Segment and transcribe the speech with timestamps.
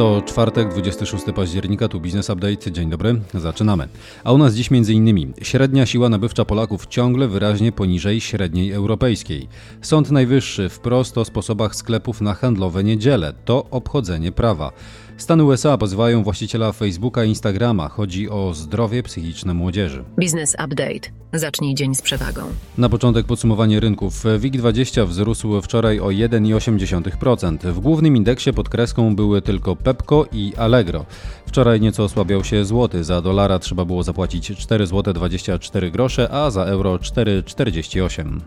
[0.00, 2.72] To czwartek, 26 października, tu Business Update.
[2.72, 3.88] Dzień dobry, zaczynamy.
[4.24, 5.32] A u nas dziś m.in.
[5.42, 9.48] średnia siła nabywcza Polaków ciągle wyraźnie poniżej średniej europejskiej.
[9.82, 13.32] Sąd Najwyższy wprost o sposobach sklepów na handlowe niedziele.
[13.44, 14.72] To obchodzenie prawa.
[15.20, 17.88] Stany USA pozywają właściciela Facebooka i Instagrama.
[17.88, 20.04] Chodzi o zdrowie psychiczne młodzieży.
[20.18, 21.10] Business Update.
[21.32, 22.42] Zacznij dzień z przewagą.
[22.78, 24.24] Na początek podsumowanie rynków.
[24.24, 27.72] WIG20 wzrósł wczoraj o 1,8%.
[27.72, 31.06] W głównym indeksie pod kreską były tylko Pepco i Allegro.
[31.46, 33.04] Wczoraj nieco osłabiał się złoty.
[33.04, 38.40] Za dolara trzeba było zapłacić 4 zł 24 grosze, a za euro 4,48.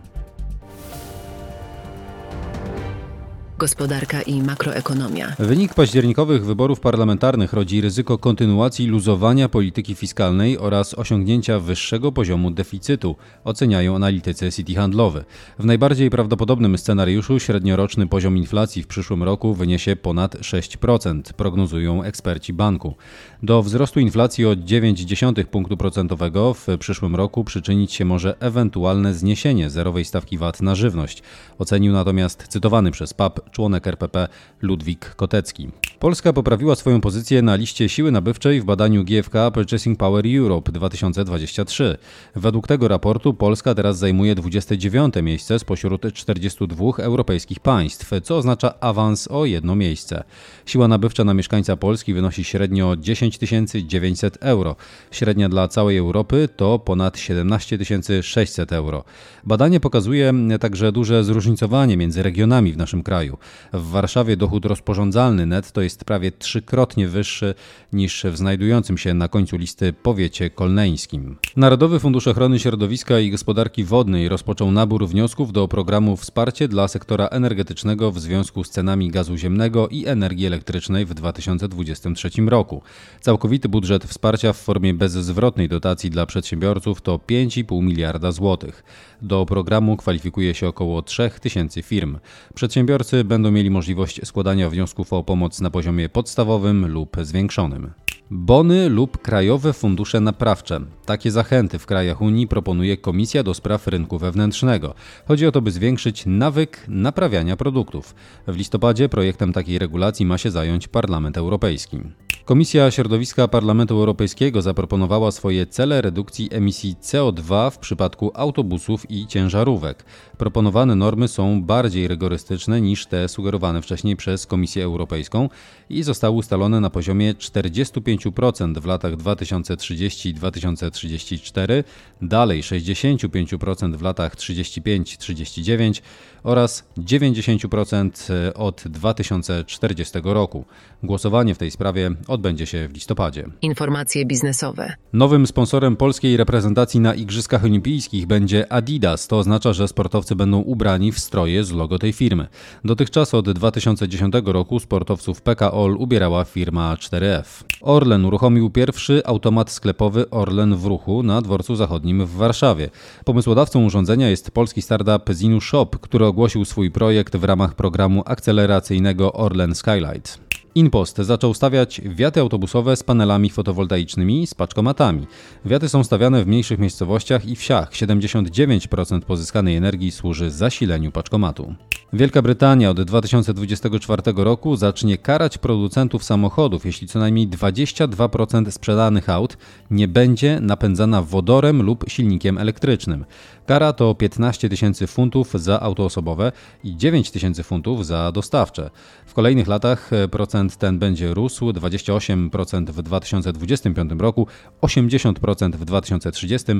[3.57, 5.35] Gospodarka i makroekonomia.
[5.39, 13.15] Wynik październikowych wyborów parlamentarnych rodzi ryzyko kontynuacji luzowania polityki fiskalnej oraz osiągnięcia wyższego poziomu deficytu,
[13.43, 15.25] oceniają analitycy City Handlowy.
[15.59, 22.53] W najbardziej prawdopodobnym scenariuszu średnioroczny poziom inflacji w przyszłym roku wyniesie ponad 6%, prognozują eksperci
[22.53, 22.95] banku.
[23.43, 29.69] Do wzrostu inflacji o 0,9 punktu procentowego w przyszłym roku przyczynić się może ewentualne zniesienie
[29.69, 31.23] zerowej stawki VAT na żywność,
[31.59, 34.27] ocenił natomiast cytowany przez PAP członek RPP
[34.61, 35.69] Ludwik Kotecki.
[35.99, 41.97] Polska poprawiła swoją pozycję na liście siły nabywczej w badaniu GfK Purchasing Power Europe 2023.
[42.35, 49.27] Według tego raportu Polska teraz zajmuje 29 miejsce spośród 42 europejskich państw, co oznacza awans
[49.27, 50.23] o jedno miejsce.
[50.65, 53.39] Siła nabywcza na mieszkańca Polski wynosi średnio 10
[53.85, 54.75] 900 euro.
[55.11, 57.77] Średnia dla całej Europy to ponad 17
[58.21, 59.03] 600 euro.
[59.43, 63.32] Badanie pokazuje także duże zróżnicowanie między regionami w naszym kraju.
[63.73, 67.55] W Warszawie dochód rozporządzalny netto jest prawie trzykrotnie wyższy
[67.93, 71.37] niż w znajdującym się na końcu listy powiecie kolneńskim.
[71.55, 77.27] Narodowy Fundusz Ochrony Środowiska i Gospodarki Wodnej rozpoczął nabór wniosków do programu Wsparcie dla sektora
[77.27, 82.81] energetycznego w związku z cenami gazu ziemnego i energii elektrycznej w 2023 roku.
[83.21, 88.83] Całkowity budżet wsparcia w formie bezzwrotnej dotacji dla przedsiębiorców to 5,5 miliarda złotych.
[89.21, 92.17] Do programu kwalifikuje się około 3000 firm.
[92.53, 97.91] Przedsiębiorcy będą mieli możliwość składania wniosków o pomoc na poziomie podstawowym lub zwiększonym.
[98.31, 100.79] Bony lub krajowe fundusze naprawcze.
[101.05, 104.93] Takie zachęty w krajach Unii proponuje Komisja do Spraw Rynku Wewnętrznego.
[105.27, 108.15] Chodzi o to, by zwiększyć nawyk naprawiania produktów.
[108.47, 111.99] W listopadzie projektem takiej regulacji ma się zająć Parlament Europejski.
[112.45, 120.05] Komisja Środowiska Parlamentu Europejskiego zaproponowała swoje cele redukcji emisji CO2 w przypadku autobusów i ciężarówek.
[120.37, 125.49] Proponowane normy są bardziej rygorystyczne niż te sugerowane wcześniej przez Komisję Europejską
[125.89, 131.83] i zostały ustalone na poziomie 45% w latach 2030-2034,
[132.21, 136.01] dalej 65% w latach 35-39
[136.43, 140.65] oraz 90% od 2040 roku.
[141.03, 143.45] Głosowanie w tej sprawie odbędzie się w listopadzie.
[143.61, 144.93] Informacje biznesowe.
[145.13, 149.27] Nowym sponsorem polskiej reprezentacji na Igrzyskach Olimpijskich będzie Adidas.
[149.27, 152.47] To oznacza, że sportowcy będą ubrani w stroje z logo tej firmy.
[152.85, 157.63] Dotychczas od 2010 roku sportowców PKOL ubierała firma 4F.
[157.81, 162.89] Orlen uruchomił pierwszy automat sklepowy Orlen w ruchu na dworcu zachodnim w Warszawie.
[163.25, 169.33] Pomysłodawcą urządzenia jest polski startup Zinu Shop, który ogłosił swój projekt w ramach programu akceleracyjnego
[169.33, 170.52] Orlen Skylight.
[170.75, 175.27] InPost zaczął stawiać wiaty autobusowe z panelami fotowoltaicznymi z paczkomatami.
[175.65, 177.91] Wiaty są stawiane w mniejszych miejscowościach i wsiach.
[177.91, 181.75] 79% pozyskanej energii służy zasileniu paczkomatu.
[182.13, 189.57] Wielka Brytania od 2024 roku zacznie karać producentów samochodów, jeśli co najmniej 22% sprzedanych aut
[189.91, 193.25] nie będzie napędzana wodorem lub silnikiem elektrycznym.
[193.65, 196.51] Kara to 15 tysięcy funtów za auto osobowe
[196.83, 198.89] i 9 tysięcy funtów za dostawcze.
[199.25, 204.47] W kolejnych latach procent ten będzie rósł 28% w 2025 roku,
[204.81, 206.71] 80% w 2030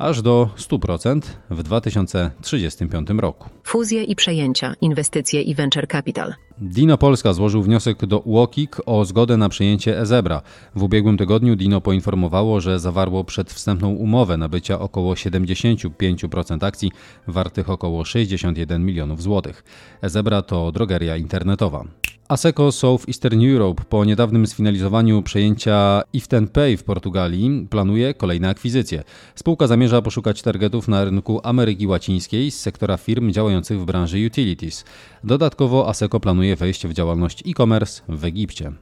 [0.00, 1.20] aż do 100%
[1.50, 3.48] w 2035 roku.
[3.64, 6.34] Fuzje i przejęcia, inwestycje i venture capital.
[6.58, 10.42] Dino Polska złożył wniosek do UOKiK o zgodę na przejęcie Ezebra.
[10.74, 16.90] W ubiegłym tygodniu Dino poinformowało, że zawarło przedwstępną umowę nabycia około 75% akcji
[17.26, 19.64] wartych około 61 milionów złotych.
[20.02, 21.84] Ezebra to drogeria internetowa.
[22.30, 29.02] Aseco South Eastern Europe po niedawnym sfinalizowaniu przejęcia Iften Pay w Portugalii planuje kolejne akwizycje.
[29.34, 34.84] Spółka zamierza poszukać targetów na rynku Ameryki Łacińskiej z sektora firm działających w branży utilities.
[35.24, 38.72] Dodatkowo Aseco planuje wejście w działalność e-commerce w Egipcie.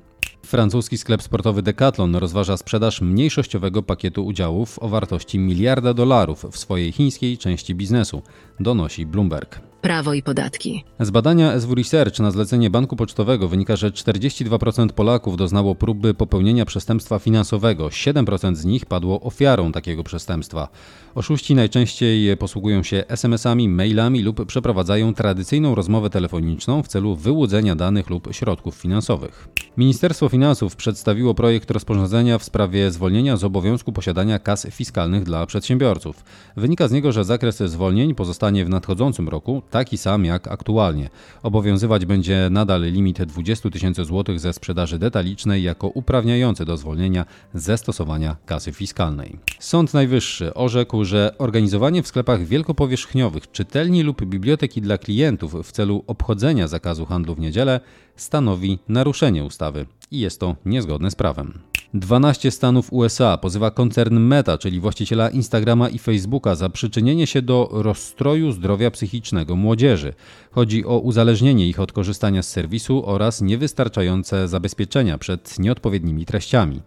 [0.47, 6.93] Francuski sklep sportowy Decathlon rozważa sprzedaż mniejszościowego pakietu udziałów o wartości miliarda dolarów w swojej
[6.93, 8.23] chińskiej części biznesu,
[8.61, 9.68] donosi Bloomberg.
[9.81, 15.37] Prawo i podatki, Z badania SW Research na zlecenie Banku Pocztowego wynika, że 42% Polaków
[15.37, 17.87] doznało próby popełnienia przestępstwa finansowego.
[17.87, 20.69] 7% z nich padło ofiarą takiego przestępstwa.
[21.15, 28.11] Oszuści najczęściej posługują się SMS-ami, mailami lub przeprowadzają tradycyjną rozmowę telefoniczną w celu wyłudzenia danych
[28.11, 29.49] lub środków finansowych.
[29.79, 36.25] Ministerstwo Finansów przedstawiło projekt rozporządzenia w sprawie zwolnienia z obowiązku posiadania kas fiskalnych dla przedsiębiorców.
[36.57, 41.11] Wynika z niego, że zakres zwolnień pozostanie w nadchodzącym roku taki sam jak aktualnie.
[41.43, 47.79] Obowiązywać będzie nadal limit 20 tysięcy złotych ze sprzedaży detalicznej jako uprawniający do zwolnienia ze
[47.79, 49.39] stosowania kasy fiskalnej.
[49.59, 56.05] Sąd Najwyższy orzekł, że organizowanie w sklepach wielkopowierzchniowych czytelni lub biblioteki dla klientów w celu
[56.07, 57.81] obchodzenia zakazu handlu w niedzielę
[58.21, 61.59] stanowi naruszenie ustawy i jest to niezgodne z prawem.
[61.95, 67.69] 12 stanów USA pozywa koncern Meta, czyli właściciela Instagrama i Facebooka, za przyczynienie się do
[67.73, 70.15] rozstroju zdrowia psychicznego młodzieży.
[70.51, 76.81] Chodzi o uzależnienie ich od korzystania z serwisu oraz niewystarczające zabezpieczenia przed nieodpowiednimi treściami.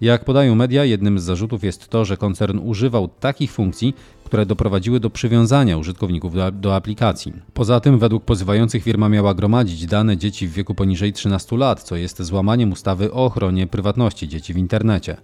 [0.00, 3.94] Jak podają media, jednym z zarzutów jest to, że koncern używał takich funkcji,
[4.24, 7.32] które doprowadziły do przywiązania użytkowników do, do, aplikacji.
[7.54, 11.96] Poza tym, według pozywających firma miała gromadzić dane dzieci w wieku poniżej 13 lat, co
[11.96, 15.16] jest złamaniem ustawy o ochronie prywatności dzieci w internecie.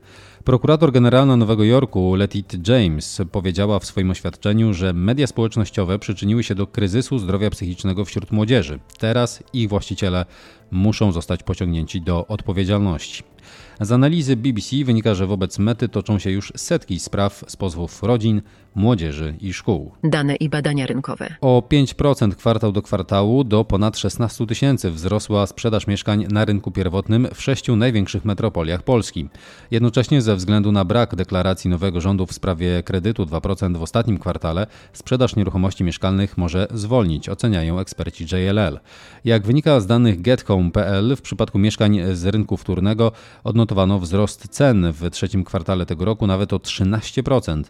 [0.45, 6.55] Prokurator generalna Nowego Jorku Letit James powiedziała w swoim oświadczeniu, że media społecznościowe przyczyniły się
[6.55, 8.79] do kryzysu zdrowia psychicznego wśród młodzieży.
[8.99, 10.25] Teraz ich właściciele
[10.71, 13.23] muszą zostać pociągnięci do odpowiedzialności.
[13.81, 18.43] Z analizy BBC wynika, że wobec mety toczą się już setki spraw z pozwów rodzin,
[18.75, 19.93] młodzieży i szkół.
[20.05, 25.87] dane i badania rynkowe, O 5% kwartał do kwartału do ponad 16 tysięcy wzrosła sprzedaż
[25.87, 29.29] mieszkań na rynku pierwotnym w sześciu największych metropoliach Polski.
[29.71, 34.67] Jednocześnie ze względu na brak deklaracji nowego rządu w sprawie kredytu 2% w ostatnim kwartale,
[34.93, 38.81] sprzedaż nieruchomości mieszkalnych może zwolnić, oceniają eksperci JLL.
[39.25, 43.13] Jak wynika z danych gethome.pl, w przypadku mieszkań z rynku wtórnego
[43.45, 43.70] odnotowano
[44.01, 47.65] wzrost cen w trzecim kwartale tego roku nawet o 13%.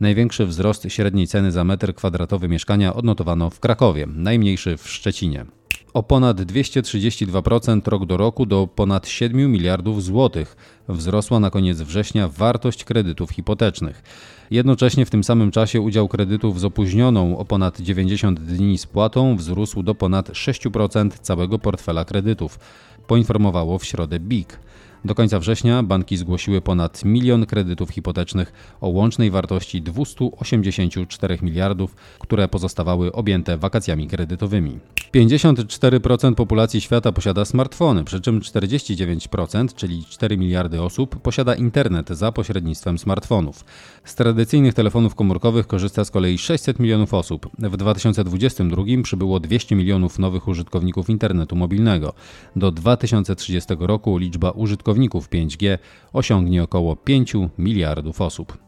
[0.00, 5.46] Największy wzrost średniej ceny za metr kwadratowy mieszkania odnotowano w Krakowie, najmniejszy w Szczecinie.
[5.94, 10.56] O ponad 232% rok do roku do ponad 7 miliardów złotych
[10.88, 14.02] wzrosła na koniec września wartość kredytów hipotecznych.
[14.50, 19.82] Jednocześnie w tym samym czasie udział kredytów z opóźnioną o ponad 90 dni spłatą wzrósł
[19.82, 22.58] do ponad 6% całego portfela kredytów,
[23.06, 24.58] poinformowało w środę BIG.
[25.04, 32.48] Do końca września banki zgłosiły ponad milion kredytów hipotecznych o łącznej wartości 284 miliardów, które
[32.48, 34.78] pozostawały objęte wakacjami kredytowymi.
[35.14, 42.32] 54% populacji świata posiada smartfony, przy czym 49%, czyli 4 miliardy osób, posiada internet za
[42.32, 43.64] pośrednictwem smartfonów.
[44.04, 47.48] Z tradycyjnych telefonów komórkowych korzysta z kolei 600 milionów osób.
[47.58, 52.12] W 2022 przybyło 200 milionów nowych użytkowników internetu mobilnego.
[52.56, 55.78] Do 2030 roku liczba użytkowników 5G
[56.12, 58.58] osiągnie około 5 miliardów osób.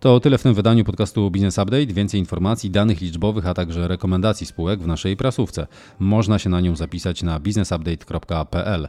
[0.00, 1.86] To tyle w tym wydaniu podcastu Business Update.
[1.86, 5.66] Więcej informacji, danych liczbowych, a także rekomendacji spółek w naszej prasówce.
[5.98, 8.88] Można się na nią zapisać na businessupdate.pl.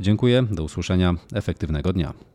[0.00, 2.29] Dziękuję, do usłyszenia, efektywnego dnia.